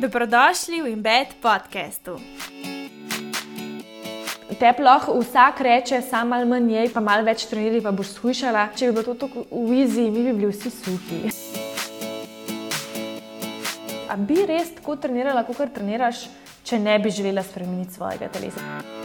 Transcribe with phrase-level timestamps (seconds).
[0.00, 2.16] Dobrodošli v Embed podkastu.
[4.56, 8.70] Te lahko vsak reče, samo malo manj je, pa malo več treniraj, pa boš slišala.
[8.72, 11.20] Če bi bilo to tako v vizi, mi bi bili vsi suhi.
[14.08, 16.30] A bi res tako trenirala, kot treniraš,
[16.64, 18.99] če ne bi želela spremeniti svojega telesa?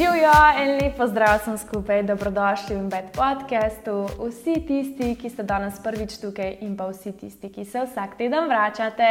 [0.00, 4.06] Živijo en lep pozdrav sem skupaj, dobrodošli v Bed podcastu.
[4.16, 8.48] Vsi tisti, ki ste danes prvič tukaj, in pa vsi tisti, ki se vsak teden
[8.48, 9.10] vračate.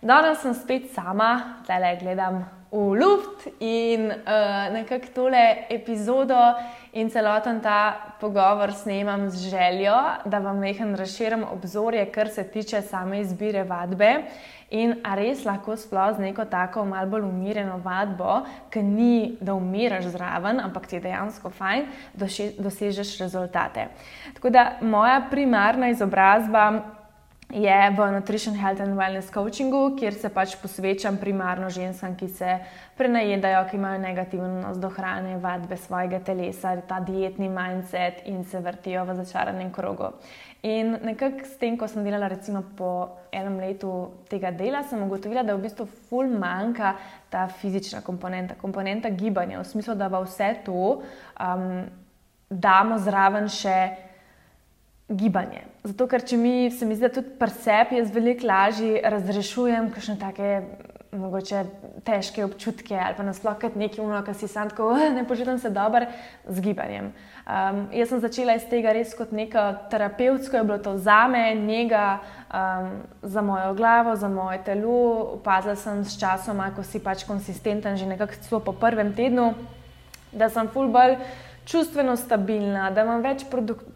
[0.00, 2.38] Danes sem spet sama, zdaj le gledam
[2.72, 6.40] v luft in uh, nekako tole epizodo
[6.94, 9.94] in celoten ta pogovor snemam z željo,
[10.24, 14.22] da vam nekaj razširim obzorje, kar se tiče same izbire vadbe.
[14.70, 18.40] In a res lahko sploh z neko tako malo bolj umirjeno vadbo,
[18.70, 21.86] ki ni, da umiraš zraven, ampak ti je dejansko fajn,
[22.58, 23.88] dosežeš rezultate.
[24.34, 26.93] Tako da moja primarna izobrazba
[27.54, 32.56] je v Nutrition Health and Wellness Coachingu, kjer se pač posvečam primarno ženskam, ki se
[32.98, 38.58] prenajedajo, ki imajo negativen odnos do hrane, vadbe svojega telesa, ta dietni mindset in se
[38.58, 40.10] vrtijo v začaranem krogu.
[40.66, 42.90] In nekako s tem, ko sem delala, recimo po
[43.30, 43.92] enem letu
[44.26, 46.96] tega dela, sem ugotovila, da v bistvu ful manjka
[47.30, 51.04] ta fizična komponenta, komponenta gibanja, v smislu, da pa vse to
[51.38, 51.84] um,
[52.50, 53.76] damo zraven še
[55.08, 55.66] gibanje.
[55.84, 60.16] Zato, ker če mi se mi zdi, da tudi presep jaz veliko lažje razrešujem kakšne
[60.20, 60.50] take
[61.14, 61.64] mogoče
[62.04, 65.70] težke občutke ali pa nasploh kot nekaj uno, ki si sam tako, ne počutim se
[65.70, 66.06] dobro
[66.48, 67.12] z gibanjem.
[67.44, 71.54] Um, jaz sem začela iz tega res kot neko terapevtsko, je bilo to za me,
[71.54, 72.18] njega,
[72.48, 72.90] um,
[73.22, 75.36] za mojo glavo, za moje telo.
[75.38, 79.52] Opazila sem s časom, ko si pač konsistenten, že nekako po prvem tednu,
[80.32, 81.18] da sem full bolj
[81.66, 83.44] čustveno stabilna, da več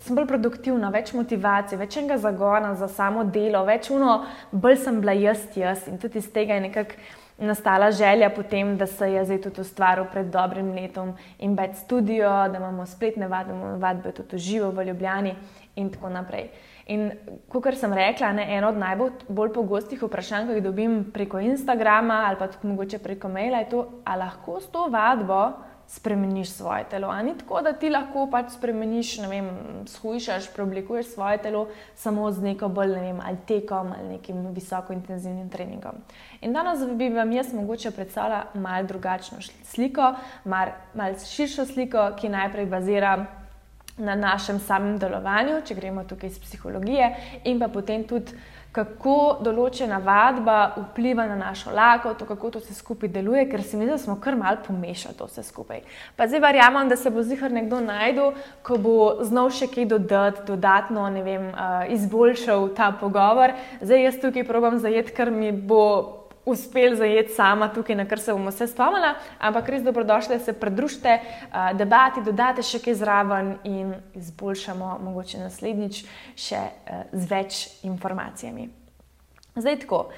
[0.00, 4.22] sem bolj produktivna, več motivacije, več enega zagona za samo delo, več uno,
[4.53, 5.87] bolj sem bila jaz, jaz.
[5.88, 7.00] In tudi iz tega je nekako
[7.38, 12.31] nastala želja potem, da se je zdaj tudi ustvaril pred dobrim letom in več studio,
[12.50, 15.37] da imamo spletne vadbe, vadbe tudi živo v Ljubljani
[15.76, 16.48] in tako naprej.
[16.88, 17.10] In
[17.53, 22.38] kot sem rekla, ne, eno od najbolj pogostih vprašanj, ki jih dobim preko Instagrama ali
[22.41, 27.22] pa tudi mogoče preko maila, je to, ali lahko s to vadbo spremeniš svoje telo.
[27.22, 29.49] Ni tako, da ti lahko pač spremeniš, ne vem,
[29.88, 34.93] shujšaš, preoblikuješ svoje telo samo z neko bolj, ne vem, ali tekom ali nekim visoko
[34.93, 36.03] intenzivnim treningom.
[36.41, 40.12] In danes bi vam jaz mogoče predstavila malo drugačno sliko,
[40.44, 43.19] malo mal širšo sliko, ki najprej bazira.
[43.99, 47.09] Na našem samem delovanju, če gremo tukaj iz psihologije,
[47.50, 48.31] in pa potem tudi
[48.73, 53.87] kako določena vadba vpliva na našo lakoto, kako to vse skupaj deluje, ker se mi
[53.87, 55.81] zdi, da smo kar mal pomešali to vse skupaj.
[56.17, 60.45] Pa zdaj verjamem, da se bo zihar nekdo najdel, ko bo znal še kaj dodati,
[60.47, 63.56] dodatno vem, uh, izboljšal ta pogovor.
[63.81, 66.18] Zdaj jaz tukaj probujem zajeti, kar mi bo
[66.48, 70.53] uspel zajeti sama tukaj, na kar se bomo vse spomnili, ampak res dobrodošli, da se
[70.56, 76.03] pridružite uh, debati, dodate še kaj zraven in izboljšamo, mogoče naslednjič,
[76.37, 78.69] še uh, z več informacijami.
[79.58, 80.08] Zdaj tako.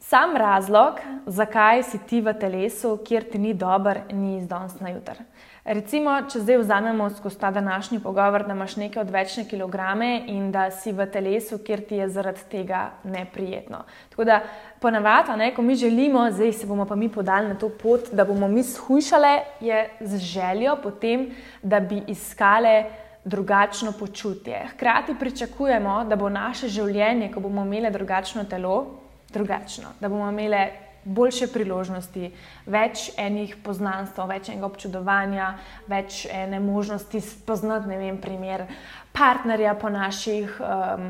[0.00, 0.96] Sam razlog,
[1.26, 5.20] zakaj si ti v telesu, kjer ti ni dober, ni iz danes na jutr.
[5.64, 10.70] Recimo, če zdaj vzamemo skozi ta današnji pogovor, da imaš neke odvečne kilograme in da
[10.70, 13.82] si v telesu, kjer ti je zaradi tega neprijetno.
[14.08, 14.40] Tako da,
[14.80, 18.48] ponavadi, ko mi želimo, zdaj se bomo pa mi podali na to pot, da bomo
[18.48, 21.30] mi shujšali, je z željo potem,
[21.62, 22.84] da bi iskali.
[23.24, 24.62] Drugačno počutje.
[24.72, 28.86] Hkrati pričakujemo, da bo naše življenje, ko bomo imeli drugačno telo,
[29.28, 30.62] drugačno, da bomo imeli
[31.04, 32.30] boljše priložnosti,
[32.66, 35.50] več enih poznanstv, več enega občudovanja,
[35.88, 38.66] več ene možnosti spoznati, ne vem, primer
[39.12, 41.08] partnerja po, naših, um,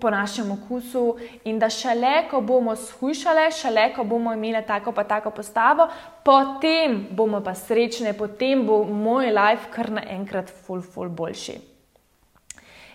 [0.00, 1.04] po našem okusu
[1.44, 5.88] in da šele, ko bomo shujšali, šele, ko bomo imeli tako pa tako postavo,
[6.24, 11.75] potem bomo pa srečni, potem bo moj life kar naenkrat ful, ful boljši.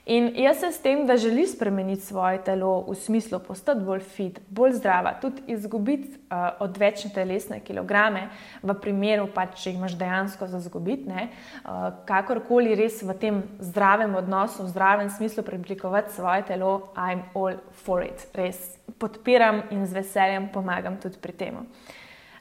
[0.06, 4.40] In jaz se s tem, da želi spremeniti svoje telo v smislu postati bolj fit,
[4.50, 8.24] bolj zdrava, tudi izgubiti uh, odvečne telesne kilograme,
[8.64, 14.18] v primeru, pač, če jih imaš dejansko za izgubiti, uh, kakorkoli res v tem zdravem
[14.18, 18.26] odnosu, v zdravem smislu preoblikovati svoje telo, I'm all for it.
[18.34, 18.58] Res
[18.98, 21.62] podpiram in z veseljem pomagam tudi pri tem.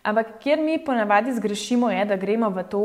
[0.03, 2.85] Ampak kjer mi ponavadi zgrešimo, je, da gremo v to,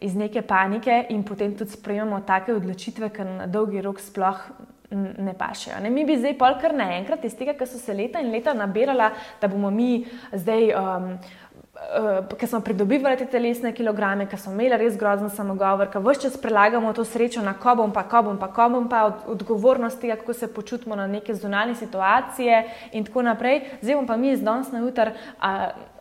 [0.00, 4.42] iz neke panike in potem tudi sprejemamo take odločitve, ki na dolgi rok sploh
[4.90, 5.80] ne pašejo.
[5.82, 8.54] Ne, mi bi zdaj pol kar naenkrat iz tega, ker so se leta in leta
[8.54, 9.10] nabirala,
[9.40, 10.70] da bomo mi zdaj.
[10.76, 11.10] Um,
[11.76, 16.22] Uh, ker smo pridobivali te telesne kilograme, ker smo imeli res grozen samogovor, ker vse
[16.22, 20.48] čas prelagamo to srečo na kobom, pa kobom, pa kobom, pa od, odgovornosti, kako se
[20.54, 22.62] počutimo na neke zunanje situacije
[22.92, 23.60] in tako naprej.
[23.82, 25.12] Zdaj bom pa mi iz danes na jutr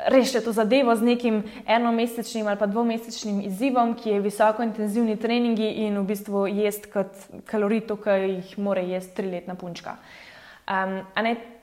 [0.07, 5.69] rešili to zadevo z nekim enomesečnim ali pa dvomesečnim izzivom, ki je visoko intenzivni treningi
[5.85, 7.11] in v bistvu jest kot
[7.45, 9.99] kalorij, to, kar jih more jesti triletna punčka.
[10.71, 11.01] Um,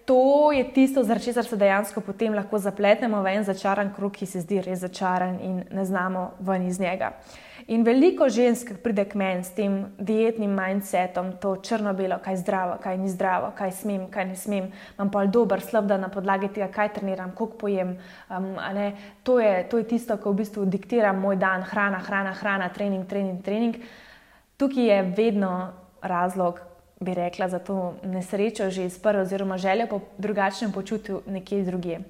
[0.05, 4.27] to je tisto, zaradi česar se dejansko potem lahko zapletemo v en začaran krug, ki
[4.27, 7.13] se zdi res začaran in ne znamo ven iz njega.
[7.71, 12.79] In veliko žensk pride k meni s tem dietnim mindsetom, to črno-belo, kaj je zdravo,
[12.83, 14.67] kaj ni zdravo, kaj smem, kaj ne smem.
[14.97, 17.95] Imam pa dober slab dan na podlagi tega, kaj treniram, koliko pojem.
[18.31, 18.57] Um,
[19.23, 23.07] to, je, to je tisto, kar v bistvu diktira moj dan, hrana, hrana, hrana, trening,
[23.07, 23.79] trening, trening.
[24.59, 25.55] Tukaj je vedno
[26.03, 26.59] razlog,
[27.03, 32.01] bi rekla, za to nesrečo že iz prve, oziroma željo po drugačnem počutju nekje drugje.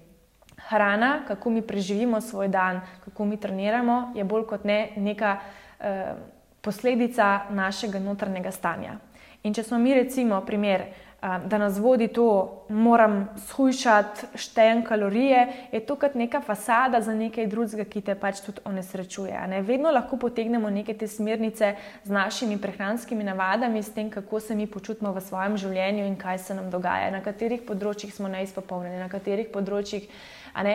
[0.69, 5.39] Hrana, kako mi preživimo svoj dan, kako mi treniramo, je bolj kot ne neka
[5.81, 6.15] eh,
[6.61, 8.99] posledica našega notranjega stanja.
[9.43, 10.85] In če smo mi, recimo, primer,
[11.23, 17.47] da nas vodi to, moram shujšati, štejem kalorije, je to kot neka fasada za nekaj
[17.47, 19.39] drugega, ki te pač tudi onesrečuje.
[19.49, 19.63] Ne?
[19.63, 21.75] Vedno lahko potegnemo neke te smernice
[22.05, 26.39] z našimi prehranskimi navadami, s tem, kako se mi počutimo v svojem življenju in kaj
[26.39, 30.11] se nam dogaja, na katerih področjih smo neizpopolnjeni, na katerih področjih.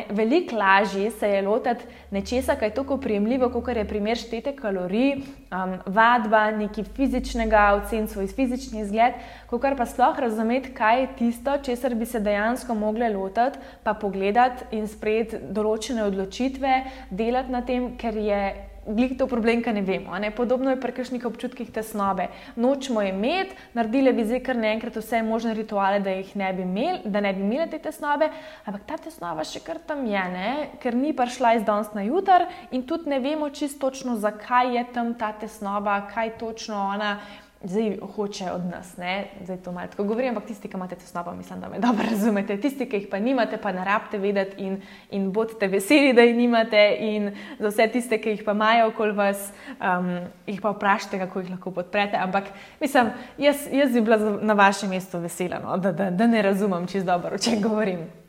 [0.10, 5.16] Veliko lažje se je lotiti nečesa, kaj je tako prijemljivo, kot je primer štete kalorij,
[5.16, 9.14] um, vadba, nekaj fizičnega, ocen svoj fizični izgled,
[9.50, 14.66] kot pa sploh razumeti, kaj je tisto, česar bi se dejansko mogli lotiti, pa pogledati
[14.72, 18.42] in sprejeti določene odločitve, delati na tem, ker je
[18.88, 20.18] glih to problem, ki ne vemo.
[20.20, 20.32] Ne?
[20.32, 22.30] Podobno je pri kakšnih občutkih tesnobe.
[22.56, 27.02] Nočemo imeti, naredili bi zdaj kar naenkrat vse možne rituale, da jih ne bi imeli,
[27.06, 28.30] da ne bi imeli te tesnobe,
[28.66, 30.52] ampak ta tesnova še kar tam je, ne?
[30.84, 34.86] ker ni prišla iz danes na jutr in tudi ne vemo čisto točno, zakaj je
[34.94, 37.18] tam ta tesnoba, kaj točno ona
[37.64, 38.98] zdaj hoče od nas.
[38.98, 39.28] Ne?
[39.44, 42.58] Zdaj to malo tako govorim, ampak tisti, ki imate tesnobo, mislim, da me dobro razumete.
[42.58, 44.82] Tisti, ki jih pa nimate, pa ne rabite vedeti in,
[45.12, 46.98] in bodite veseli, da jih nimate.
[47.00, 50.14] In za vse tiste, ki jih pa imajo okoli vas, um,
[50.48, 52.18] jih pa vprašajte, kako jih lahko podprete.
[52.18, 52.44] Ampak
[52.80, 55.78] mislim, jaz, jaz bi bila na vašem mestu vesela, no?
[55.78, 58.27] da, da, da ne razumem čist dobro, o čem govorim.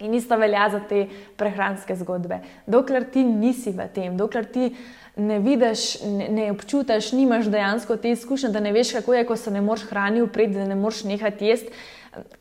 [0.00, 1.06] In isto velja za te
[1.36, 2.40] prehranske zgodbe.
[2.66, 4.70] Dokler ti nisi v tem, dokler ti
[5.18, 9.36] ne vidiš, ne, ne občutiš, nimaš dejansko te izkušnje, da ne veš, kako je, ko
[9.36, 11.72] se ne moreš hraniti, upred, da ne moreš nehati jesti.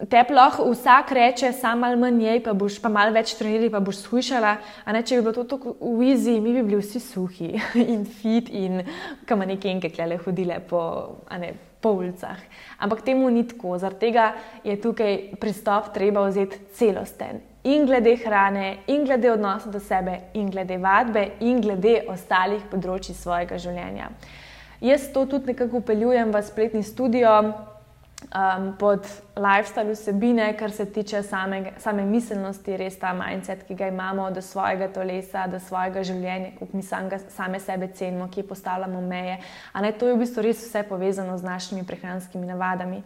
[0.10, 3.82] Te ploh vsak reče, samo malo manj jej, pa boš pa malo več trenirala, pa
[3.84, 4.56] boš sušala.
[4.94, 7.54] Ne, če bi bilo to tako v izi, mi bi bili vsi suhi
[7.94, 8.82] in fit in
[9.26, 10.82] kam neke enke klele hodile po,
[11.38, 12.40] ne, po ulicah.
[12.80, 14.32] Ampak temu ni tako, zaradi tega
[14.64, 20.50] je tukaj pristop treba vzeti celosten in glede hrane, in glede odnosa do sebe, in
[20.50, 24.12] glede vadbe, in glede ostalih področji svojega življenja.
[24.82, 27.34] Jaz to tudi nekako upeljujem v spletni studio
[28.22, 33.88] um, pod lifestyle vsebine, kar se tiče same, same miselnosti, res ta mindset, ki ga
[33.88, 39.02] imamo do svojega telesa, do svojega življenja, kako mi samega, same sebe cenimo, ki postavljamo
[39.02, 39.40] meje.
[39.82, 43.04] Ne, to je v bistvu res vse povezano z našimi prehranskimi navadami.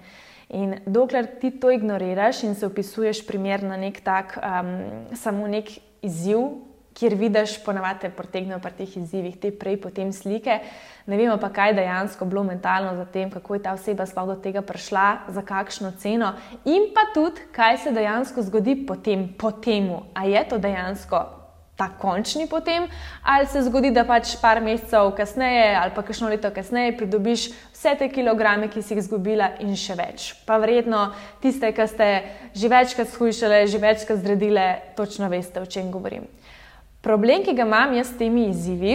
[0.51, 4.75] In dokler ti to ignoriraš in se opisuješ primer na nek tak, um,
[5.15, 5.69] samo nek
[6.01, 10.59] izziv, kjer vidiš, ponavadi protegnejo pri teh izzivih te prej, potem slike,
[11.07, 14.27] ne vemo pa, kaj je dejansko bilo mentalno za tem, kako je ta oseba sploh
[14.33, 16.33] do tega prišla, za kakšno ceno
[16.65, 21.41] in pa tudi, kaj se dejansko zgodi potem, po temu, a je to dejansko
[21.81, 22.85] ta končni potem,
[23.23, 27.95] ali se zgodi, da pač par mesecev kasneje ali pa kakšno leto kasneje pridobiš vse
[27.97, 30.27] te kilograme, ki si jih izgubila in še več.
[30.45, 31.07] Pa verjetno
[31.41, 32.09] tiste, ki ste
[32.53, 34.67] že večkrat shujšale, že večkrat zredile,
[34.99, 36.29] točno veste, o čem govorim.
[37.01, 38.93] Problem, ki ga imam jaz s temi izzivi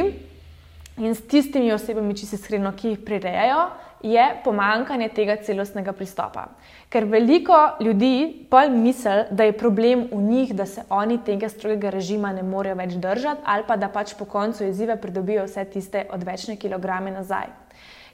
[0.97, 3.65] in s tistimi osebami, če se iskreno, ki jih prirejajo,
[4.07, 6.47] je pomankanje tega celostnega pristopa.
[6.93, 11.91] Ker veliko ljudi pa misli, da je problem v njih, da se oni tega strogega
[11.91, 16.07] režima ne morejo več držati, ali pa da pač po koncu izziva pridobijo vse tiste
[16.13, 17.51] odvečne kilograme nazaj.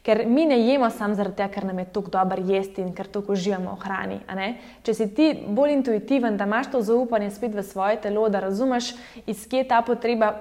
[0.02, 3.06] Ker mi ne jemo samo zaradi tega, ker nam je tako dobro jesti in ker
[3.06, 4.21] tako uživamo v hrani.
[4.82, 8.94] Če si ti bolj intuitiven, da imaš to zaupanje spet v svoje telo, da razumeš,
[9.26, 10.32] iz kje je ta potreba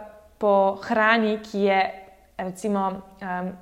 [0.41, 1.81] po hrani, ki je
[2.41, 2.87] recimo.
[3.21, 3.53] Um,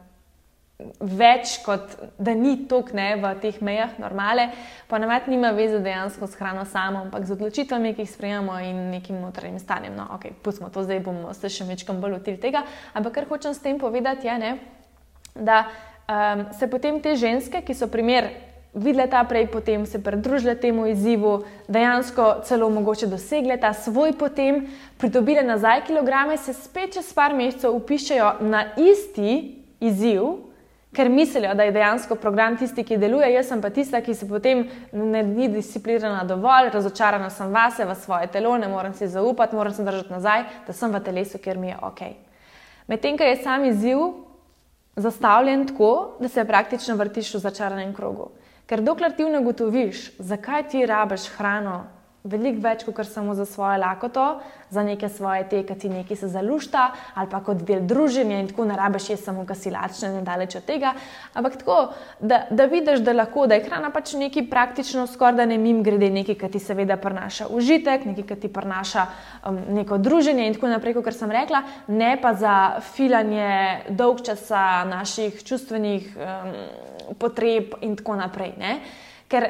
[1.00, 4.46] več, kot da ni tok ne v teh mejah normale,
[4.88, 8.80] pa navadi nima veze dejansko s hrano samo, ampak z odločitvami, ki jih sprejemamo in
[8.94, 9.98] nekim notranjim stanjem.
[10.00, 12.64] No, ok, pustimo to, zdaj bomo se še večkrat bolj lotili tega.
[12.96, 14.54] Ampak kar hočem s tem povedati, je, ne,
[15.36, 15.66] da
[16.10, 18.30] um, se potem te ženske, ki so primer
[18.74, 24.68] videli ta prej, potem se pridružili temu izzivu, dejansko celo mogoče dosegli ta svoj potem,
[24.98, 30.22] pridobili nazaj kilograme, se spet čez par mesecev upišajo na isti izziv,
[30.94, 34.66] ker mislijo, da je dejansko program tisti, ki deluje, jaz pa tista, ki se potem
[34.92, 39.74] ne ni disciplinirana dovolj, razočarana sem vase, v svoje telo, ne morem si zaupati, moram
[39.74, 42.02] se držati nazaj, da sem v telesu, ker mi je ok.
[42.88, 44.29] Medtem, ko je sam izziv
[45.00, 48.30] zastavljen tako, da se praktično vrtiš v začaranem krogu.
[48.70, 51.84] Ker dokler ti ne ugotoviš, zakaj ti rabiš hrano,
[52.24, 54.26] veliko več kot samo za svojo lakoto,
[54.70, 58.50] za neke svoje te, ki ti nekaj se zalušta, ali pa kot del druženja in
[58.52, 60.94] tako ne rabiš je samo, ki si lačen in daleč od tega.
[61.34, 61.78] Ampak tako,
[62.20, 65.80] da, da vidiš, da lahko, da je hrana pač nekaj praktično, skoraj da ne mim
[65.84, 69.08] grede nekaj, ki ti seveda prinaša užitek, nekaj, ki ti prinaša
[69.48, 72.56] um, neko druženje in tako naprej, kot sem rekla, ne pa za
[72.94, 76.14] filanje dolg časa naših čustvenih.
[76.20, 76.56] Um,
[77.18, 78.54] potreb in tako naprej.
[78.60, 78.80] Ne?
[79.30, 79.50] Ker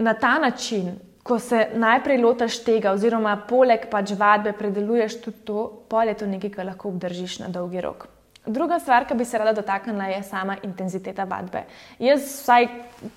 [0.00, 5.66] na ta način, ko se najprej lotaš tega, oziroma poleg pač vadbe predeluješ tudi to,
[5.88, 8.08] pol je to nekaj, kar lahko obdržiš na dolgi rok.
[8.46, 11.66] Druga stvar, ki bi se rada dotaknila, je sama intenziteta vadbe.
[12.00, 12.66] Jaz, vsaj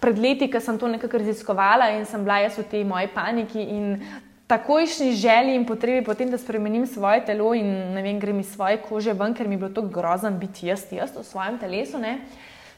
[0.03, 3.63] pred leti, ko sem to nekako raziskovala in sem bila jaz v tej moji paniki
[3.63, 3.95] in
[4.51, 8.81] takojšnji želji in potrebi potem, da spremenim svoje telo in ne vem, grem iz svoje
[8.83, 12.03] kože ven, ker mi je bilo tako grozno biti jaz, jaz v svojem telesu.
[12.03, 12.19] Ne?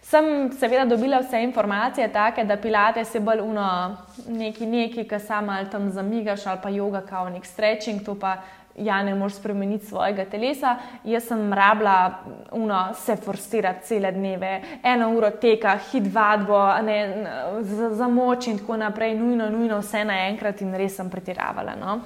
[0.06, 3.98] Sem seveda dobila vse informacije, take, da pilate se bolj uno,
[4.28, 8.36] neki, neki, ki samo ali tam zamigaš, ali pa yoga, kao nek stretching, to pa
[8.78, 10.76] ja ne moš spremeniti svojega telesa.
[11.04, 12.12] Jaz sem rabila
[12.52, 17.28] uno, se forsirati cele dneve, eno uro teka, hit vadbo, ne,
[17.62, 21.76] za, za moč in tako naprej, nujno, nujno vse naenkrat in res sem pretiravala.
[21.80, 22.00] No?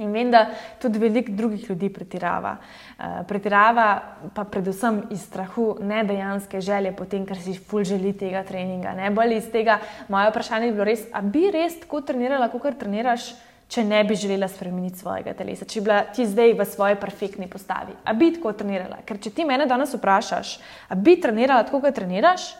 [0.00, 0.46] In vem, da
[0.80, 2.56] tudi veliko drugih ljudi pretirava.
[2.56, 3.86] Uh, pretirava
[4.34, 8.94] pa predvsem iz strahu, ne dejanske želje, potem, ker si ful želi tega treninga.
[8.96, 9.78] Ne bolj iz tega.
[10.08, 13.34] Moje vprašanje je bilo res, a bi res tako trenirala, kot treniraš,
[13.72, 17.48] če ne bi želela spremeniti svojega telesa, če bi bila ti zdaj v svoji perfektni
[17.48, 17.94] postavi.
[18.04, 19.00] A bi tako trenirala?
[19.08, 20.56] Ker če ti mene danes vprašaš,
[20.88, 22.50] a bi trenirala tako, kot treniraš,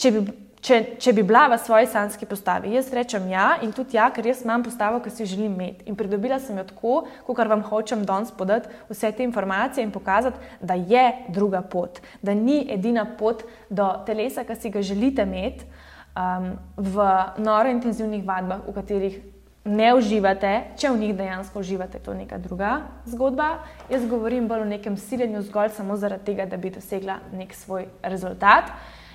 [0.00, 0.24] če bi
[0.64, 2.72] če, če bi bila v svoji sanski postavi.
[2.76, 5.84] Jaz rečem ja in tudi ja, ker jaz imam postavo, ki si želim imeti.
[5.90, 6.94] In pridobila sem jo tako,
[7.26, 12.34] kot vam hočem danes podati vse te informacije in pokazati, da je druga pot, da
[12.34, 15.68] ni edina pot do telesa, ki si ga želite imeti
[16.16, 17.12] um, v
[17.44, 19.22] noro intenzivnih vadbah, v katerih.
[19.64, 23.62] Ne uživate, če v njih dejansko uživate, to je neka druga zgodba.
[23.88, 27.86] Jaz govorim bolj o nekem siljenju zgolj samo zaradi tega, da bi dosegla nek svoj
[28.02, 28.68] rezultat.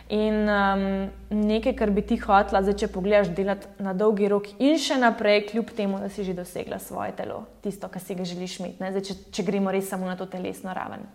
[0.09, 0.83] In um,
[1.29, 5.43] nekaj, kar bi ti hotla, zdaj, če pogledaš, delati na dolgi rok in še naprej,
[5.51, 9.05] kljub temu, da si že dosegla svoje telo, tisto, kar si ga želiš imeti, zdaj,
[9.05, 11.05] če, če gremo res samo na to telesno raven.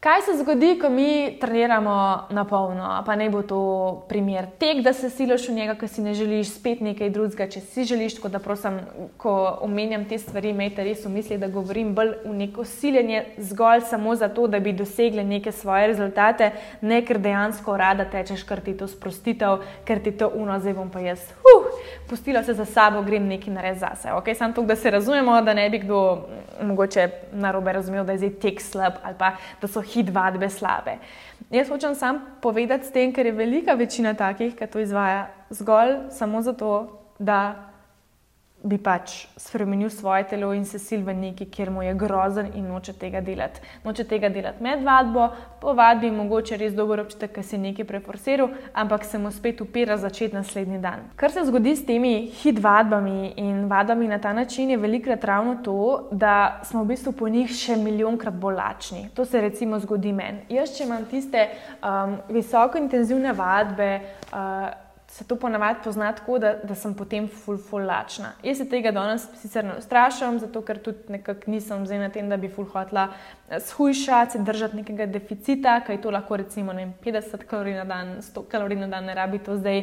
[0.00, 3.02] Kaj se zgodi, ko mi treniramo na polno?
[3.06, 6.52] Pa ne bo to primer tek, da se siloš v njega, ker si ne želiš
[6.54, 8.14] spet nekaj drugega, če si želiš.
[8.20, 8.76] Tako da, prosim,
[9.18, 9.32] ko
[9.66, 14.14] omenjam te stvari, imejte res v misli, da govorim bolj v neko siljenje zgolj samo
[14.14, 18.86] zato, da bi dosegli neke svoje rezultate, ne ker dejansko rada tečeš, ker ti to
[18.86, 21.26] sprostitev, ker ti to uno, zdaj bom pa jaz.
[21.42, 21.66] Huh,
[22.06, 24.14] pustila se za sabo, grem nekaj narediti zase.
[24.22, 24.38] Okay?
[24.38, 26.28] Sam to, da se razumemo, da ne bi kdo
[26.62, 30.98] mogoče narobe razumel, da je zdaj tek slab ali pa da so hit vadbe slabe.
[31.50, 36.10] Jaz hočem sam povedati s tem, ker je velika večina takih, ki to izvaja zgolj
[36.10, 37.68] samo zato, da
[38.62, 42.66] bi pač spremenil svoje telo in se sil v neki, kjer mu je grozen in
[42.66, 43.60] noče tega delati.
[43.84, 45.28] Noče tega delati med vadbo,
[45.60, 49.96] po vadbi mogoče res dobro občutek, ker si nekaj preforsiral, ampak se mu spet upira
[49.96, 51.06] začeti naslednji dan.
[51.16, 55.58] Kar se zgodi s temi hit vadbami in vadbami na ta način, je velikrat ravno
[55.62, 59.06] to, da smo v bistvu po njih še milijonkrat bolj lačni.
[59.14, 60.42] To se recimo zgodi meni.
[60.50, 61.46] Jaz, če imam tiste
[61.78, 64.00] um, visoko intenzivne vadbe,
[64.32, 64.87] uh,
[65.18, 68.32] se to ponavadi pozna tako, da, da sem potem full, full lačna.
[68.42, 72.28] Jaz se tega danes sicer ne ustrašam, zato ker tudi nekako nisem zdaj na tem,
[72.30, 73.08] da bi full hotla
[73.48, 78.12] eh, shujšati, se držati nekega deficita, kaj to lahko recimo vem, 50 kalorij na dan,
[78.22, 79.82] 100 kalorij na dan, ne rabi to zdaj.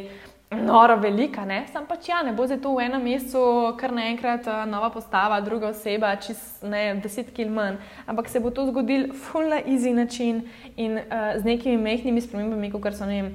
[0.50, 1.64] Noro velika, ne?
[1.72, 3.40] Sam pač ja, ne bo zdaj to v enem mesecu,
[3.80, 7.80] kar naenkrat uh, nova postava, druga oseba, čez ne, deset kil manj.
[8.06, 10.44] Ampak se bo to zgodilo full na easy način
[10.76, 13.34] in uh, z nekimi mehkimi spremembami, kot so ne vem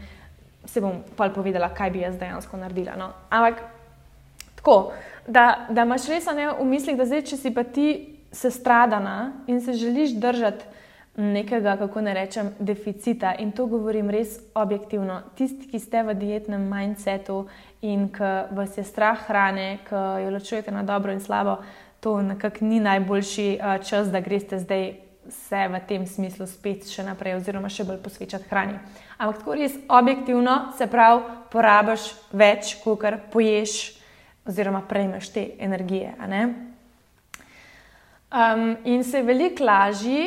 [0.72, 2.96] se bom pa povedala, kaj bi jaz dejansko naredila.
[2.96, 3.12] No.
[3.30, 3.60] Ampak
[4.56, 4.94] tako,
[5.28, 7.88] da, da imaš res v mislih, da zdaj, če si pa ti
[8.32, 10.66] se stradana in se želiš držati
[11.16, 13.34] nekega, kako ne rečem, deficita.
[13.40, 15.22] In to govorim res objektivno.
[15.36, 17.46] Tisti, ki ste v dietnem mindsetu
[17.82, 21.60] in ki vas je strah hrane, ki jo ločujete na dobro in slabo,
[22.00, 27.04] to nekako ni najboljši uh, čas, da greste zdaj se v tem smislu spet še
[27.08, 28.78] naprej, oziroma še bolj posvečati hrani.
[29.18, 33.78] Ampak tako res objektivno, se pravi, porabiš več, kot poješ,
[34.48, 36.14] oziroma prejmeš te energije.
[38.32, 40.24] Um, in se je veliko lažje,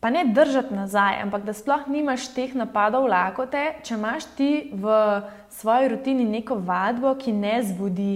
[0.00, 4.98] pa ne držati nazaj, ampak da sploh nimaš teh napadov lakote, če imaš ti v
[5.50, 8.14] svoji rutini neko vadbo, ki ne zbudi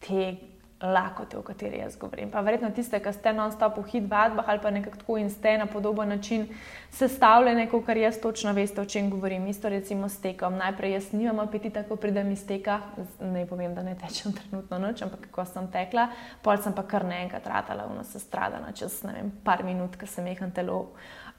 [0.00, 0.49] te
[0.82, 2.30] lakote, o kateri jaz govorim.
[2.30, 5.58] Pa verjetno tiste, ki ste non-stop v hit vadbah ali pa nekako tako in ste
[5.58, 6.46] na podoben način
[6.90, 9.46] sestavljene, kot kar jaz točno veste, o čem govorim.
[9.46, 10.56] Isto recimo s tekom.
[10.56, 12.80] Najprej jaz nimam apetita, ko pridem iz teka,
[13.20, 16.08] ne povem, da ne tečem trenutno noč, ampak ko sem tekla,
[16.42, 20.08] pol sem pa kar naenkrat ratala, vno se stradala čez ne vem, par minut, ker
[20.08, 20.86] se mehan telo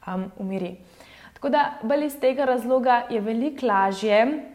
[0.08, 0.76] um, umiri.
[1.34, 4.51] Tako da, bolj iz tega razloga je veliko lažje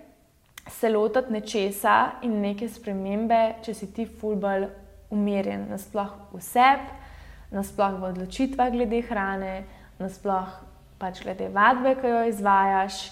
[0.69, 4.69] se lotiti nečesa in neke spremembe, če si ti fulbal
[5.15, 6.89] umirjen, nasploh v sebi,
[7.55, 9.55] nasploh v odločitvah glede hrane,
[10.01, 10.57] nasploh
[10.99, 13.07] pač glede vadbe, ki jo izvajaš.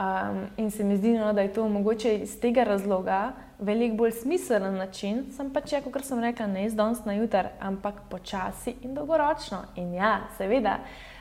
[0.00, 4.14] Um, in se mi zdi, no, da je to mogoče iz tega razloga veliko bolj
[4.22, 8.94] smiseln način, sem pač, kot sem rekla, ne iz danes na jutar, ampak počasi in
[8.94, 9.62] dolgoročno.
[9.76, 10.78] In ja, seveda.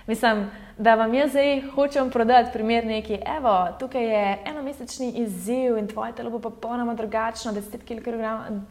[0.08, 0.48] Mislim,
[0.80, 6.14] da vam jaz zdaj hočem prodati primer neki, evo, tukaj je enomesečni izziv in tvoje
[6.16, 8.06] telo bo popolnoma drugačno, 10, kg,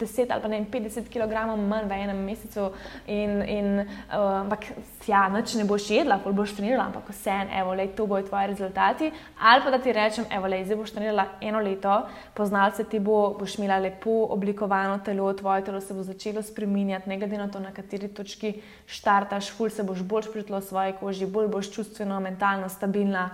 [0.01, 1.35] 10 ali pa ne 50 kg
[1.69, 2.71] manj v enem mesecu.
[3.07, 4.65] In, in, uh, ampak,
[5.07, 8.25] ja, noč ne boš jedla, pol boš trenirala, ampak vse en, evo, lej, to bojo
[8.25, 9.13] tvoji rezultati.
[9.41, 11.99] Ali pa da ti rečem, evo, lej, zdaj boš trenirala eno leto,
[12.35, 17.09] poznal se ti bo, boš imela lepo oblikovano telo, tvoje telo se bo začelo spreminjati,
[17.09, 18.55] ne glede na to, na kateri točki
[18.87, 23.31] štartaš, ful se boš bolj spritlo v svoji koži bolj boš čustveno, mentalno stabilna.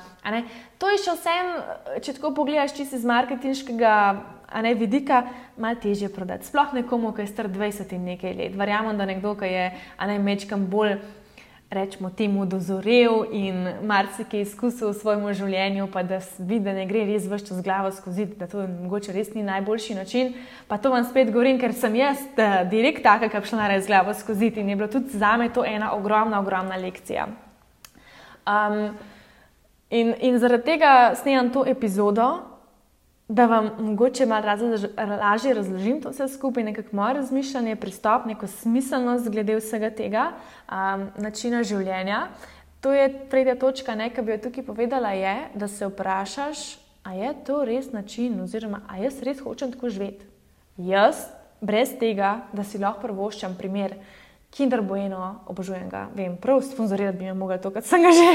[0.79, 1.51] To je še vsem,
[2.01, 3.97] če tako pogledaš, si iz marketinškega
[4.63, 5.27] ne, vidika,
[5.59, 6.47] malo težje prodati.
[6.49, 8.57] Sploh nekomu, ki je star 20 in nekaj let.
[8.57, 9.69] Verjamem, da nekdo, ki je
[10.01, 10.97] ne, mečkam bolj.
[11.75, 17.03] Rečemo temu, dozorel in marsikaj izkusil v svojem življenju, pa da vidi, da ne gre
[17.09, 20.37] res več čez glavo skozi, da to mogoče res ni najboljši način.
[20.69, 22.23] Pa to vam spet govorim, ker sem jaz
[22.71, 25.65] direkt taka, ki je šla res glavo skozi in je bilo tudi za me to
[25.67, 27.27] ena ogromna, ogromna lekcija.
[28.47, 28.97] Um,
[29.91, 32.55] in, in zaradi tega snemam to epizodo,
[33.29, 34.47] da vam mogoče malo
[35.21, 40.27] lažje razložim to vse skupaj, nekako moje razmišljanje, pristop, neko smiselnost glede vsega tega
[40.69, 42.27] um, načina življenja.
[42.81, 47.33] To je tretja točka, ki bi jo tukaj povedala, je, da se vprašaš, ali je
[47.47, 50.27] to res način, oziroma ali jaz res hočem tako živeti.
[50.77, 51.17] Jaz,
[51.61, 53.97] brez tega, da si lahko prvoščam primer.
[54.55, 58.29] Kinder Bueno, obožujem ga, vem, prav sponzorirati bi me mogli to, kar sem ga že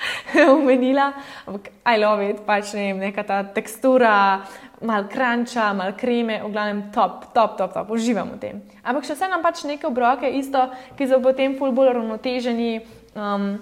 [0.58, 1.12] omenila.
[1.46, 4.42] Ampak I love it, pač ne vem, neka ta tekstura,
[4.82, 8.58] mal kranča, mal kreme, v glavnem top, top, top, top, uživam v tem.
[8.82, 10.58] Ampak še vse nam pač neke obroke, isto,
[10.98, 12.80] ki so potem ful bolj ravnoteženi.
[13.14, 13.54] Um,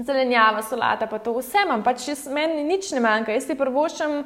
[0.00, 3.34] Zelenjava, solata, pa to vse imam, pač jaz, meni nič ne manjka.
[3.34, 4.22] Jaz ti prvoščam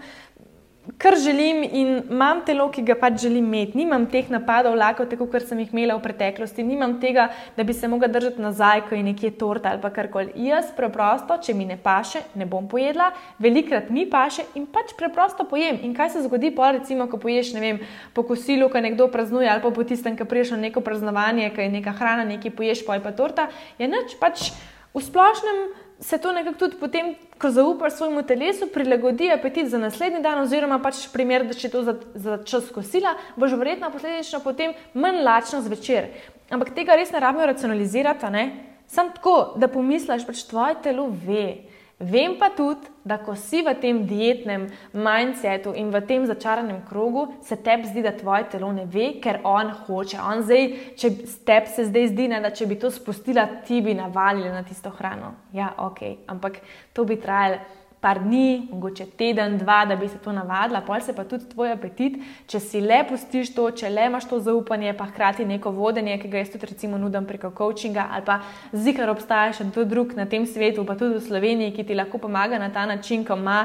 [0.99, 3.79] kar želim in imam telo, ki ga pač želim imeti.
[3.79, 7.73] Nimam teh napadov, lahko tako, kot sem jih imela v preteklosti, nimam tega, da bi
[7.73, 10.33] se mogla držati nazaj, ko je nekje torta ali karkoli.
[10.47, 15.49] Jaz preprosto, če mi ne paše, ne bom pojedla, velikrat mi paše in pač preprosto
[15.49, 15.81] pojem.
[15.83, 17.81] In kaj se zgodi, pa recimo, ko poješ, ne vem,
[18.13, 21.65] po kosilu, ko nekdo praznuje ali pa po tistem, ki priješ na neko praznovanje, ki
[21.65, 24.53] je neka hrana, nekaj poješ, pa je pa torta, je noč pač
[24.95, 30.23] v splošnem se to nekako tudi potem, ko zaupaš svojemu telesu, prilagodi apetit za naslednji
[30.23, 34.75] dan, oziroma pač primer, da če to za, za čas kosila, boš verjetno posledično potem
[34.95, 36.11] manj lačna zvečer.
[36.51, 38.45] Ampak tega res ne rabimo racionalizirati, ne?
[38.91, 41.74] Sam tako, da pomisliš, pač tvoje telo ve.
[42.01, 47.29] Vem pa tudi, da ko si v tem dietnem mindsetu in v tem začaranem krogu,
[47.47, 50.19] se tebi zdi, da tvoje telo ne ve, ker on hoče.
[50.19, 51.11] On zdaj, če
[51.47, 54.91] tebi se zdaj zdi, ne, da če bi to spustila, ti bi navalili na tisto
[54.91, 55.35] hrano.
[55.55, 56.59] Ja, ok, ampak
[56.93, 57.63] to bi trajalo
[58.05, 61.73] par dni, mogoče teden, dva, da bi se to navadila, pol se pa tudi tvoj
[61.73, 62.19] apetit,
[62.53, 66.29] če si le pustiš to, če le imaš to zaupanje, pa hkrati neko vodenje, ki
[66.29, 68.43] ga jaz tudi recimo nudim preko coachinga ali pa
[68.77, 72.21] zikar obstaja še kdo drug na tem svetu, pa tudi v Sloveniji, ki ti lahko
[72.21, 73.63] pomaga na ta način, ko ima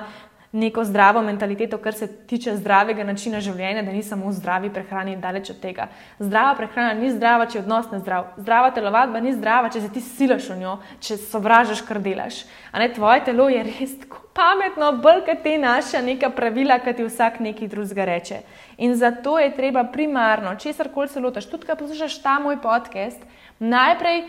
[0.52, 5.14] neko zdravo mentaliteto, kar se tiče zdravega načina življenja, da ni samo v zdravi prehrani
[5.14, 5.90] in daleč od tega.
[6.20, 8.32] Zdrava prehrana ni zdrava, če je odnos ne zdrav.
[8.38, 12.42] Zdrava telovadba ni zdrava, če se ti silaš v njo, če sovražaš, kar delaš.
[12.72, 17.06] A ne tvoje telo je res tako pametno, brka te naša neka pravila, ki ti
[17.06, 18.42] vsak nekaj drugega reče.
[18.82, 23.22] In zato je treba primarno, česar koli se lotaš, tudi kaj poslušaš ta moj podcast,
[23.60, 24.24] najprej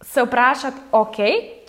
[0.00, 1.16] se vprašati, ok,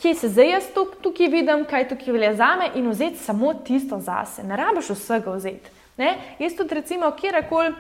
[0.02, 0.63] kje se zdaj jaz
[1.02, 4.44] tukaj vidim, kaj tukaj velja za me in vzeti samo tisto zase.
[4.44, 5.72] Ne rabiš vsega vzeti.
[5.98, 6.18] Ne?
[6.39, 7.74] Jaz tudi, recimo, kjerkoli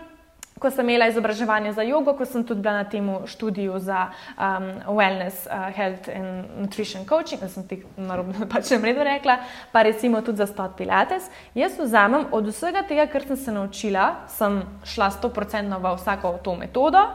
[0.59, 4.67] ko sem imela izobraževanje za jogo, ko sem tudi bila na tem študiju za um,
[4.97, 9.39] wellness, uh, health and nutrition coaching, sem ti narobe pač ne redo rekla,
[9.71, 11.29] pa recimo tudi za stot pilates.
[11.55, 16.55] Jaz vzamem od vsega tega, kar sem se naučila, sem šla 100% v vsako to
[16.59, 17.07] metodo,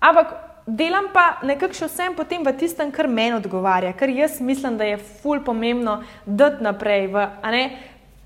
[0.00, 0.34] ampak
[0.68, 4.84] delam pa nekako še vsem potem v tistem, kar meni odgovarja, ker jaz mislim, da
[4.84, 7.08] je ful pomembno dati naprej.
[7.08, 7.24] V,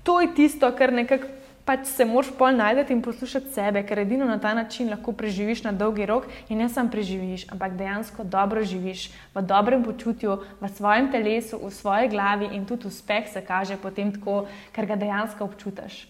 [0.03, 1.31] to je tisto, kar nekako
[1.63, 5.63] pač se moraš pol najti in poslušati sebe, ker edino na ta način lahko preživiš
[5.63, 10.71] na dolgi rok in ne samo preživiš, ampak dejansko dobro živiš, v dobrem počutju, v
[10.75, 14.43] svojem telesu, v svoji glavi in tudi uspeh se kaže potem tako,
[14.75, 16.03] ker ga dejansko občutiš.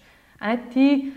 [0.74, 1.14] Ti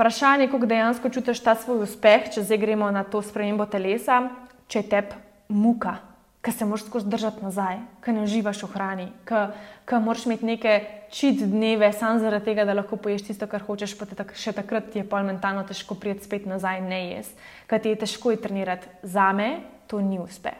[0.00, 4.30] vprašanje, kako dejansko čutiš ta svoj uspeh, če zdaj gremo na to spremembo telesa,
[4.72, 5.04] če te
[5.52, 5.98] muka
[6.42, 10.74] ki se moraš skozi držati nazaj, ki ne uživaš v hrani, ki moraš imeti neke
[11.12, 14.88] čit dneve, samo zaradi tega, da lahko poješ tisto, kar hočeš, pa tak, še takrat
[14.92, 17.36] ti je pol mentalno težko priti spet nazaj in ne jesti,
[17.68, 18.88] ker ti je težko trenirati.
[19.02, 19.50] Za me
[19.86, 20.56] to ni uspeh.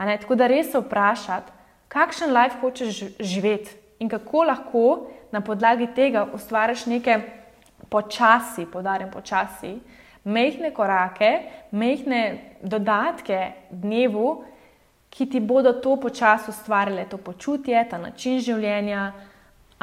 [0.00, 1.52] Tako da res se vprašati,
[1.92, 4.86] kakšen life hočeš živeti in kako lahko
[5.32, 7.20] na podlagi tega ustvariš neke
[7.92, 9.76] počasi, podarjam počasi,
[10.24, 11.34] mehne korake,
[11.76, 12.22] mehne
[12.62, 14.40] dodatke dnevu
[15.12, 19.10] ki ti bodo to počasi ustvarile, to počutje, ta način življenja,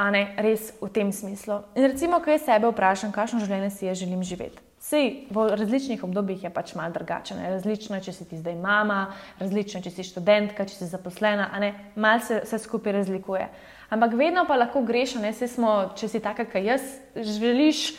[0.00, 1.60] a ne res v tem smislu.
[1.78, 4.58] In recimo, ko jaz sebe vprašam, kakšno življenje si jaz želim živeti.
[4.80, 7.36] Sej v različnih obdobjih je pač malo drugače.
[7.36, 11.50] Različno je, če si ti zdaj mama, različno je, če si študentka, če si zaposlena,
[11.52, 13.44] a ne, malo se vse skupaj razlikuje.
[13.90, 16.84] Ampak vedno pa lahko greš, ne, smo, če si taka, kot jaz,
[17.16, 17.90] želiš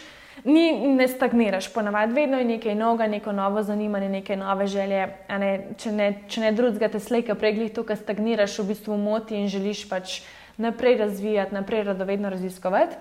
[0.47, 5.08] ni, ne stagniraš, ponavadi vedno je nekaj novega, neko novo zanimanje, neke nove želje.
[5.30, 9.51] Ne, če ne, ne drugega te slejka preglih, to, kar stagniraš, v bistvu moti in
[9.51, 10.21] želiš pač
[10.62, 12.95] naprej razvijati, naprej radovedno raziskovati.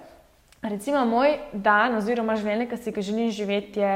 [0.63, 3.95] Recimo moj dan oziroma življenje, ki si ga želim živeti, je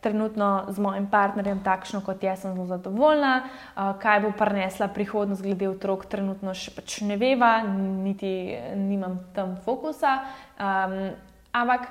[0.00, 3.34] trenutno z mojim partnerjem takšno, kot jaz sem zelo zadovoljna.
[3.74, 10.20] Kaj bo prinesla prihodnost glede otrok, trenutno še pač ne veva, niti nimam tam fokusa.
[10.56, 10.98] Um,
[11.56, 11.88] ampak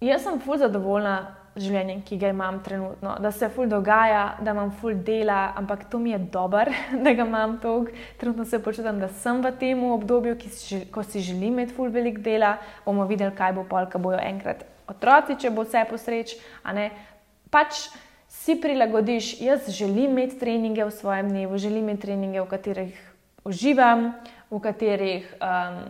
[0.00, 1.12] Jaz sem fulj zadovoljna
[1.56, 5.88] z življenjem, ki ga imam trenutno, da se fulj dogaja, da imam fulj dela, ampak
[5.90, 6.70] to mi je dobro,
[7.04, 7.98] da ga imam toliko.
[8.20, 12.22] Trenutno se počutim, da sem v tem obdobju, si, ko si želim imeti fulj velik
[12.22, 12.58] dela.
[12.86, 16.34] bomo videli, kaj bo pol, ko bojo enkrat otroci, če bo vse posreč.
[17.50, 17.86] Pač
[18.28, 22.98] si prilagodiš, jaz želim imeti treninge v svojem dnevu, želim imeti treninge, v katerih
[23.44, 24.12] uživam,
[24.50, 25.32] v katerih.
[25.40, 25.80] Um,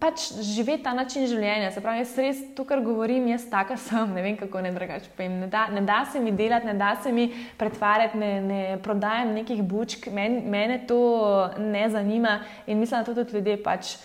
[0.00, 1.70] pač živeti ta način življenja.
[1.72, 5.12] Se pravi, jaz res to, kar govorim, jaz taka sem, ne vem kako ne drugače
[5.16, 5.38] povem.
[5.44, 9.62] Ne ne da se mi delati, ne da se mi pretvarjati, ne, ne prodajam nekih
[9.62, 13.96] bučk, Men, mene to ne zanima in mislim, da to tudi ljudje pač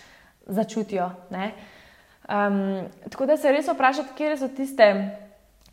[0.45, 1.11] začutijo.
[2.29, 4.85] Um, tako da se res vprašati, kje so tiste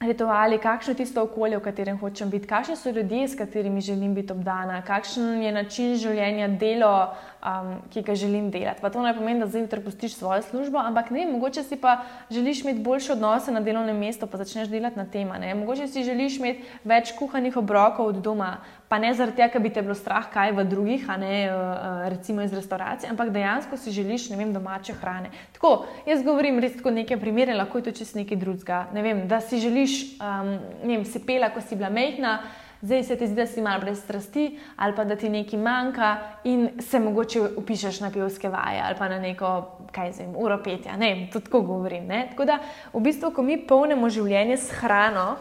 [0.01, 4.15] rituali, kakšno je tisto okolje, v katerem hočem biti, kakšni so ljudje, s katerimi želim
[4.15, 7.15] biti obdana, kakšen je način življenja, delo,
[7.47, 8.81] um, ki ga želim delati.
[8.81, 12.63] Pa to ne pomeni, da jutri pustiš svojo službo, ampak ne, mogoče si pa želiš
[12.65, 15.31] imeti boljše odnose na delovnem mestu, pa začneš delati na tem.
[15.59, 18.57] Mogoče si želiš imeti več kuhanih obrokov od doma,
[18.89, 21.55] pa ne zaradi tega, ker bi te bilo strah, kaj v drugih, a ne uh,
[21.55, 25.31] uh, recimo iz restauracije, ampak dejansko si želiš, ne vem, domače hrane.
[25.57, 28.87] Tako, jaz govorim res tako neke primere, lahko je to čisto nekaj drugega.
[28.95, 30.55] Ne vem, da si želiš, um,
[30.85, 32.39] ne vem, si pela, ko si bila mehna.
[32.83, 36.17] Zdaj se ti zdi, da si malo brez strasti, ali pa da ti nekaj manjka,
[36.45, 39.51] in se mogoče upišeš na pivske vaje, ali pa na neko,
[39.93, 40.97] kaj zvem, uro petja.
[40.97, 42.07] Ne, tudi tako govorim.
[42.07, 42.27] Ne?
[42.31, 42.59] Tako da,
[42.93, 45.37] v bistvu, ko mi polnimo življenje s hrano,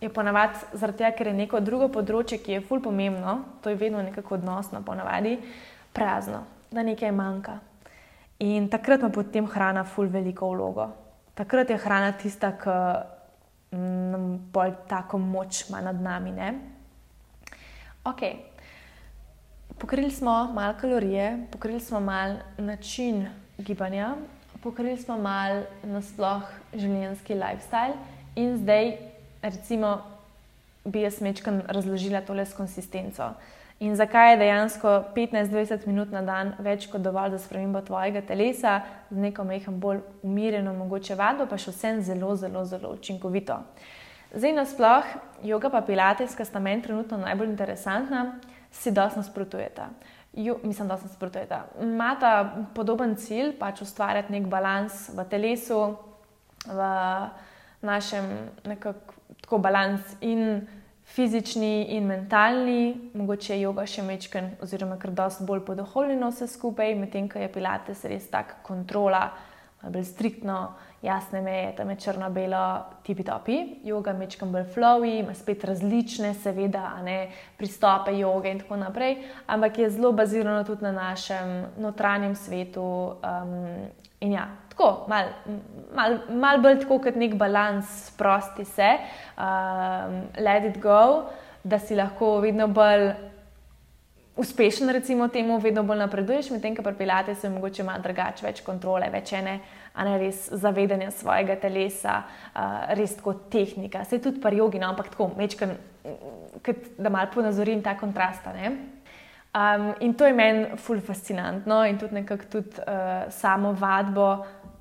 [0.00, 3.78] je ponavadi zaradi tega, ker je neko drugo področje, ki je fulj pomembno, to je
[3.78, 5.36] vedno nekako odnosno, ponavadi
[5.92, 7.58] prazno, da nekaj manjka.
[8.40, 10.88] In takrat ima potem hrana fulj veliko vlogo.
[11.36, 12.76] Takrat je hrana tista, ki
[13.78, 16.32] nam bolj tako moč ima nad nami.
[16.32, 16.52] Ne?
[18.04, 18.20] Ok.
[19.78, 23.26] Pokrili smo malo kalorije, pokrili smo malo način
[23.58, 24.14] gibanja,
[24.62, 26.42] pokrili smo malo nasploh
[26.74, 27.94] življenjski lifestyle
[28.36, 28.96] in zdaj
[29.42, 30.02] recimo,
[30.84, 33.32] bi jaz mečkam razložila tole s konsistenco.
[33.80, 38.80] In zakaj je dejansko 15-20 minut na dan več kot dovolj za spremembo tvojega telesa,
[39.10, 43.56] z neko mehko bolj umirjeno, mogoče vadbo, pa še vsem zelo, zelo, zelo učinkovito.
[44.34, 45.06] Zdaj, nasploh,
[45.42, 48.38] yoga pa pilates, ki sta meni trenutno najbolj interesantna,
[48.70, 49.88] si dosti nasprotujeta.
[50.32, 51.64] Jo, mislim, da se nasprotujeta.
[51.82, 52.32] Imata
[52.74, 55.80] podoben cilj, pač ustvarjati nek balans v telesu,
[56.66, 56.90] v
[57.82, 58.28] našem
[58.64, 60.66] nekako tako balans in
[61.04, 66.94] fizični in mentalni, mogoče je yoga še mečken, oziroma kar dosti bolj podoholjeno vse skupaj,
[66.94, 69.24] medtem ko je pilates res tak kontrola
[69.82, 72.64] bolj striktno, jasne meje, tam je črno-belo,
[73.02, 73.56] tipi topi,
[73.88, 79.16] yoga mečkam bolj flowy, ima spet različne, seveda, ne, pristope joge in tako naprej,
[79.46, 83.16] ampak je zelo bazirano tudi na našem notranjem svetu.
[83.24, 83.88] Um,
[84.20, 85.28] in ja, tako, malo
[85.94, 88.90] mal, mal bolj tako kot nek balans, sprosti se,
[89.40, 91.30] um, let it go,
[91.64, 93.12] da si lahko vedno bolj
[94.40, 98.62] uspešen, recimo, temu, vedno bolj napreduješ, medtem ko pri Pilatesu je mogoče malo drugače, več
[98.64, 99.58] kontrole, več ene,
[99.92, 104.04] a ne res zavedanja svojega telesa, uh, res kot tehnika.
[104.08, 105.74] Se tudi pri jogi, no, ampak tako, mečkam,
[106.98, 108.48] da malo ponazorim ta kontrast.
[108.48, 114.30] Um, in to je meni ful fascinantno in tudi nekako tudi, uh, samo vadbo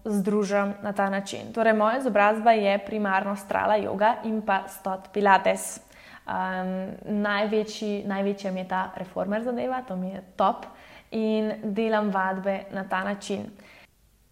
[0.06, 1.52] združim na ta način.
[1.54, 5.88] Torej, moja izobrazba je primarno strala yoga in pa stot pilates.
[6.30, 10.68] Um, največji, največja mi je ta reformer zadeva, to mi je top
[11.12, 13.48] in delam vadbe na ta način.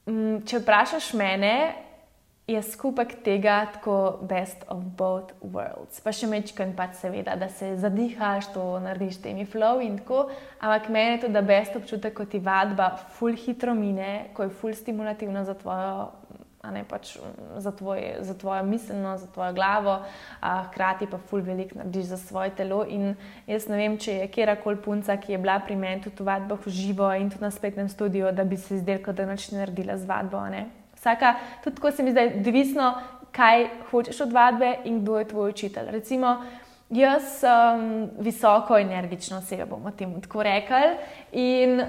[0.06, 1.54] Um, če vprašaš mene,
[2.48, 5.98] je skupek tega tako best of both worlds.
[6.04, 10.30] Pa še mečkaj, pač seveda, da se zadihaš, to narediš temi flow in tako.
[10.62, 14.54] Ampak meni je to, da best občutek, ko ti vadba full hitro mine, ko je
[14.62, 16.08] full stimulativna za tvojo
[16.72, 20.00] ne, pač mm, za, tvoj, za tvojo miselnost, za tvojo glavo,
[20.42, 22.84] a hkrati pa ful velik narediš za svoje telo.
[22.90, 23.16] In
[23.48, 26.66] jaz ne vem, če je kjerkoli punca, ki je bila pri meni tudi v vadbah
[26.66, 29.98] v živo in tudi na spletnem studiu, da bi se zdelo, da noč ne naredila
[29.98, 30.44] z vadbo.
[30.50, 30.68] Ne.
[30.98, 32.94] Vsaka, tudi tako se mi zdaj, odvisno,
[33.32, 35.92] kaj hočeš od vadbe in kdo je tvoj učitelj.
[35.92, 36.38] Recimo,
[36.90, 40.78] Jaz sem um, visoko energična oseba, bomo temu tako rekli.
[41.32, 41.82] In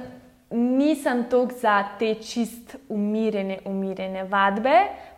[0.50, 4.76] nisem toliko za te čist umirjene, umirjene vadbe,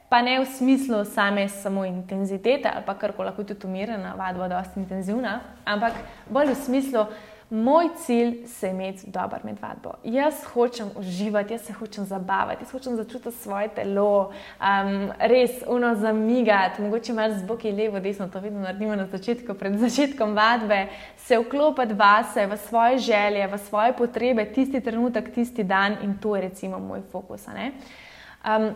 [0.09, 4.59] pa ne v smislu same samo intenzitete ali pa kar koli tudi umirjena vadba, da
[4.59, 5.93] je intenzivna, ampak
[6.29, 7.07] bolj v smislu.
[7.51, 9.91] Moj cilj je imeti dober med vadbo.
[10.05, 15.95] Jaz hočem uživati, jaz se hočem zabavati, jaz hočem začutiti svoje telo, um, res uno
[15.95, 20.87] zamigati, mogoče malo z boki levo, desno, to vedno naredimo na začetku, pred začetkom vadbe,
[21.17, 26.37] se vklopiti vase, v svoje želje, v svoje potrebe, tisti trenutek, tisti dan in to
[26.37, 27.49] je recimo moj fokus.
[27.51, 28.71] Um,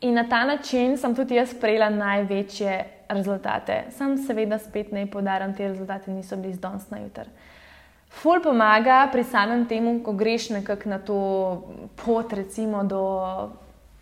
[0.00, 3.84] in na ta način sem tudi jaz prejela največje rezultate.
[3.90, 7.30] Sam seveda spet ne podarim, te rezultate niso bili z danes na jutr.
[8.20, 11.18] Ful pomaga pri samem temu, ko greš nekako na to
[12.04, 13.02] pot, recimo do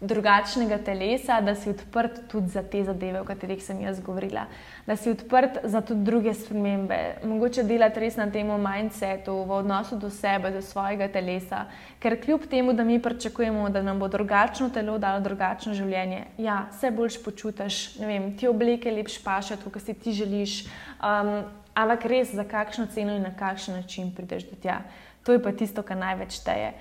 [0.01, 4.47] drugačnega telesa, da si odprt tudi za te zadeve, o katerih sem jaz govorila,
[4.87, 6.99] da si odprt za tudi druge spremembe.
[7.25, 11.67] Mogoče delati res na tem mindsetu, v odnosu do sebe, do svojega telesa,
[12.01, 16.65] ker kljub temu, da mi pričakujemo, da nam bo drugačno telo dalo drugačno življenje, ja,
[16.81, 20.63] se boljš počutiš, ne vem, ti obleke lepš pašati, kot si ti želiš.
[21.01, 24.83] Um, ampak res za kakšno ceno in na kakšen način prideš do tja.
[25.23, 26.73] To je pa tisto, kar največ teje.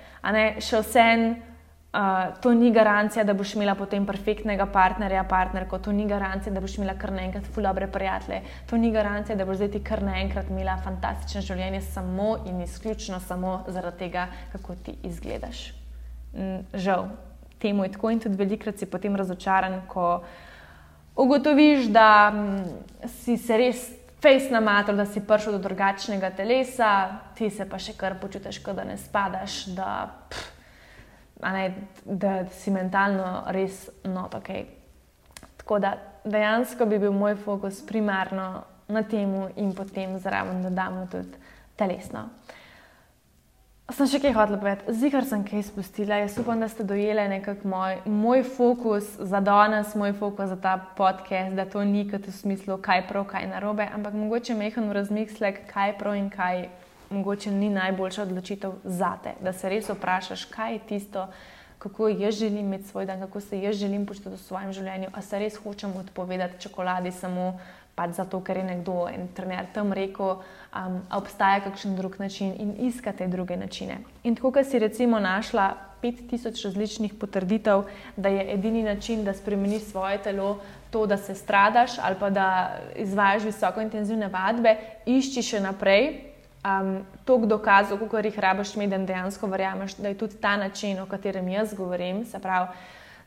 [0.64, 1.24] Še vsem,
[1.92, 6.60] uh, to ni garancija, da boš imela potem perfektnega partnerja, partnerko, to ni garancija, da
[6.60, 10.50] boš imela kar naenkrat fulobre prijatelje, to ni garancija, da boš zdaj ti kar naenkrat
[10.50, 15.66] imela fantastično življenje samo in izključno samo zaradi tega, kako ti izgledaš.
[16.32, 17.08] Mm, žal,
[17.60, 20.22] temu je tako in tudi velikrat si potem razočaran, ko
[21.16, 23.88] ugotoviš, da mm, si se res
[24.22, 26.90] fejs na matro, da si prišel do drugačnega telesa,
[27.34, 30.50] ti se pa še kar počutiš, da ne spadaš, da, pff,
[31.42, 31.64] ne,
[32.04, 34.50] da si mentalno res not ok.
[35.62, 41.06] Tako da dejansko bi bil moj fokus primarno na tem in potem zraven, da damo
[41.10, 41.38] tudi
[41.76, 42.28] telesno.
[43.90, 46.20] Sem še kaj hotel povedati, zihar sem kaj spustila.
[46.20, 50.76] Jaz upam, da ste dojeli nekako moj, moj fokus za danes, moj fokus za ta
[50.96, 55.64] podcast, da to ni kot v smislu, kaj prav, kaj narobe, ampak mogoče mehen razmislek,
[55.72, 56.68] kaj prav in kaj
[57.10, 59.34] mogoče ni najboljša odločitev za te.
[59.42, 61.26] Da se res vprašaš, kaj je tisto,
[61.82, 65.22] kako jaz želim imeti svoj dan, kako se jaz želim počutiti v svojem življenju, a
[65.22, 67.56] se res hočem odpovedati čokoladi samo
[68.00, 70.40] pač zato, ker je nekdo en trener tam rekel,
[70.72, 74.00] um, obstaja kakšen drug način in iskate druge načine.
[74.24, 77.84] In tako, ker si recimo našla 5000 različnih potrditev,
[78.16, 80.54] da je edini način, da spremeniš svoje telo,
[80.90, 82.46] to, da se stradaš ali pa da
[82.96, 86.08] izvajaš visoko intenzivne vadbe, išči še naprej.
[86.60, 91.06] Um, Tok dokazov, kako jih rabiš, mi dejansko verjameš, da je tudi ta način, o
[91.06, 92.68] katerem jaz govorim, se pravi,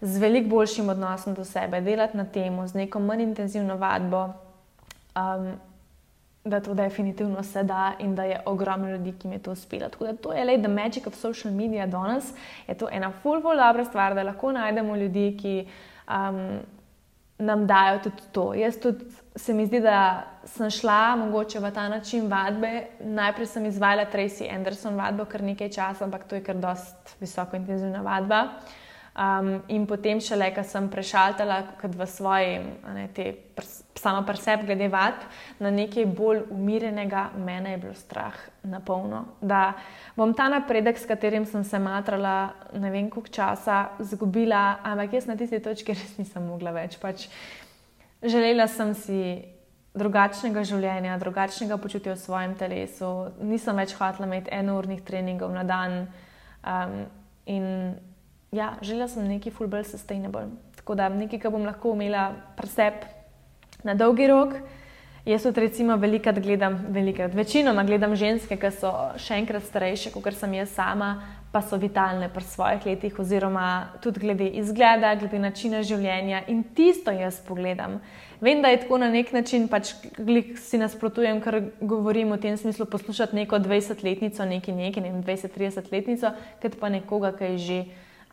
[0.03, 4.27] z veliko boljšim odnosom do sebe, delati na tem, z neko manj intenzivno vadbo,
[5.15, 5.53] um,
[6.45, 9.89] da to definitivno se da in da je ogromno ljudi, ki mi je to uspelo.
[9.89, 12.33] Tako da to je le the magic of social media danes.
[12.67, 15.67] Je to ena full, full dobra stvar, da lahko najdemo ljudi, ki
[16.07, 16.59] um,
[17.37, 18.53] nam dajo tudi to.
[18.53, 22.83] Jaz tudi se mi zdi, da sem šla mogoče v ta način vadbe.
[22.99, 27.55] Najprej sem izvajala Tracy Anderson vadbo kar nekaj časa, ampak to je kar dost visoko
[27.55, 28.47] intenzivna vadba.
[29.13, 32.59] Um, in potem, šele, ko sem prešaltala v svoji,
[32.93, 33.33] ne, te,
[33.95, 35.13] samo preseb, glede vad,
[35.59, 39.25] na nekaj bolj umirjenega, mene je bilo strah na polno.
[39.41, 39.73] Da
[40.15, 45.27] bom ta napredek, s katerim sem se matrala, ne vem koliko časa, izgubila, ampak jaz
[45.29, 46.97] na tisti točki res nisem mogla več.
[47.01, 47.27] Pač
[48.23, 49.21] želela sem si
[49.93, 53.11] drugačnega življenja, drugačnega počutja v svojem telesu,
[53.45, 55.99] nisem več hotela imeti enournih treningov na dan.
[56.63, 57.03] Um,
[57.45, 57.65] in
[58.55, 60.47] ja, želela sem nekaj ful bolj sustainable.
[60.79, 63.05] Tako da nekaj, kar bom lahko imela presep
[63.83, 64.55] na dolgi rok.
[65.23, 70.35] Jaz tudi, recimo, velikrat gledam, velikrat, večinoma gledam ženske, ki so še enkrat starejše, kot
[70.35, 71.13] sem jaz sama,
[71.53, 77.13] pa so vitalne pri svojih letih, oziroma tudi glede izgleda, glede načina življenja in tisto
[77.15, 78.01] jaz pogledam.
[78.43, 79.93] Vem, da je tako na nek način, pač
[80.59, 86.75] si nasprotujem, ker govorim v tem smislu poslušati neko 20-letnico, neki neki, ne 20-30-letnico, kot
[86.81, 87.79] pa nekoga, ki je že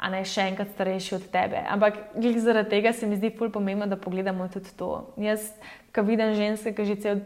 [0.00, 1.60] a ne še enkrat starejši od tebe.
[1.68, 1.98] Ampak
[2.40, 5.12] zaradi tega se mi zdi bolj pomembno, da pogledamo tudi to.
[5.20, 5.50] Jaz,
[5.94, 7.20] ko vidim ženske, ki že cel,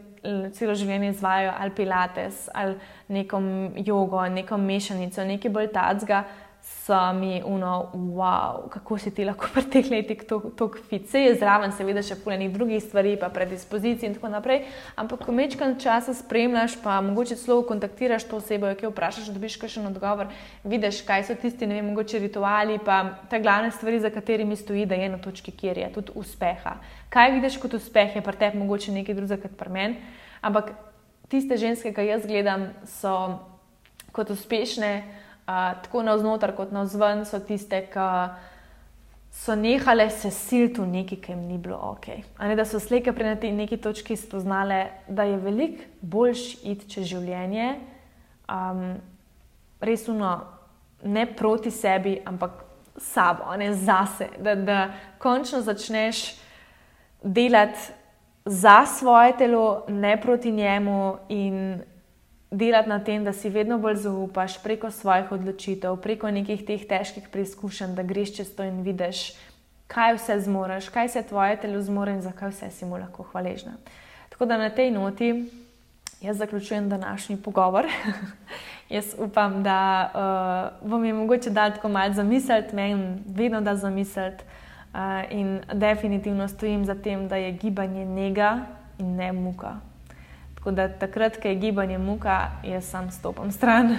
[0.57, 2.75] celo življenje izvajo ali pilates, ali
[3.07, 3.39] neko
[3.85, 6.25] jogo, neko mešanico, nekaj bolj tacga
[6.65, 11.09] so mi uno, wow, kako si ti lahko pri teh letih tako fit.
[11.09, 14.63] Se je zraven, seveda, še puno drugih stvari, pa predispozicij in tako naprej.
[14.97, 19.57] Ampak, ko mečkam časa spremljaš, pa mogoče celo kontaktiraš to osebo, ki jo vprašaš, dobiš
[19.61, 20.29] kakšen odgovor,
[20.63, 24.85] vidiš, kaj so tisti, ne vem, mogoče rituali, pa te glavne stvari, za katerimi stoji,
[24.85, 26.79] da je na točki, kjer je tudi uspeha.
[27.13, 30.17] Kaj vidiš kot uspeh, je pri tebi mogoče nekaj drugega kot pri meni.
[30.41, 30.73] Ampak
[31.29, 33.13] tiste ženske, ki jaz gledam, so
[34.13, 38.09] kot uspešne tako na vznoter, kot na vzven, so tiste, ki
[39.35, 42.07] so nehale se siliti v neki, ki jim ni bilo ok.
[42.39, 47.75] Ne, da so slike pri neki točki spoznale, da je veliko boljš iti čez življenje,
[48.49, 48.95] um,
[49.81, 50.37] res uno,
[51.03, 52.63] ne proti sebi, ampak
[52.97, 54.29] sabo, ne zase.
[54.39, 54.79] Da, da
[55.19, 56.23] končno začneš
[57.21, 57.91] delati
[58.45, 61.81] za svoje telo, ne proti njemu in
[62.55, 67.27] delati na tem, da si vedno bolj zaupaš preko svojih odločitev, preko nekih teh težkih
[67.31, 69.33] preizkušenj, da greš čez to in vidiš,
[69.91, 73.75] kaj vse zmoriš, kaj se tvoje telo zmore in zakaj vse si mu lahko hvaležna.
[74.29, 75.29] Tako da na tej noti
[76.21, 77.85] jaz zaključujem današnji pogovor.
[78.95, 84.43] jaz upam, da uh, vam je mogoče dati tako malce zamisliti, meni vedno da zamisliti.
[84.93, 88.59] Uh, in definitivno stojim za tem, da je gibanje njega
[88.99, 89.75] in ne muka.
[90.65, 93.97] Tako da takrat, ko je gibanje muka, jaz sam stopam stran,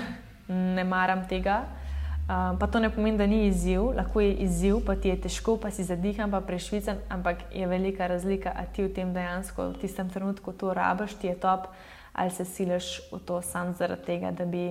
[0.49, 1.61] ne maram tega.
[1.63, 5.55] Uh, pa to ne pomeni, da ni izziv, lahko je izziv, pa ti je težko,
[5.63, 9.79] pa si zadiham, pa prešvicam, ampak je velika razlika, ali ti v tem dejansko v
[9.79, 11.71] tistem trenutku to rabiš, ti je top,
[12.13, 14.67] ali se siliš v to sam zaradi tega, da bi,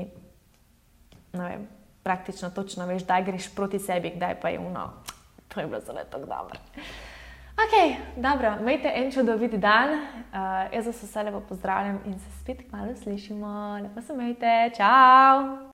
[1.31, 1.63] vem,
[2.03, 4.89] praktično točno veš, da greš proti sebi, kdaj pa je uno.
[5.47, 6.59] To je bilo zelo dobro.
[7.55, 9.89] Ok, dobro, imejte en čudovit dan.
[9.89, 13.79] Uh, jaz vas vse lepo pozdravljam in se spet kmalo slišimo.
[13.83, 15.57] Lepo se imejte, čau!